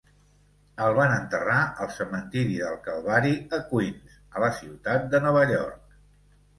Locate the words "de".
5.17-5.25